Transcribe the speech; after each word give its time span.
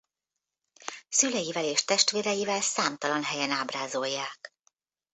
Szüleivel 1.09 1.63
és 1.63 1.83
testvéreivel 1.85 2.61
számtalan 2.61 3.23
helyen 3.23 3.51
ábrázolják. 3.51 4.53